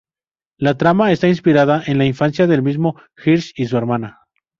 La 0.57 0.73
trama 0.79 1.11
está 1.11 1.27
inspirada 1.27 1.83
en 1.85 1.99
la 1.99 2.05
infancia 2.05 2.47
del 2.47 2.63
mismo 2.63 2.95
Hirsch 3.23 3.53
y 3.55 3.67
su 3.67 3.77
hermana. 3.77 4.17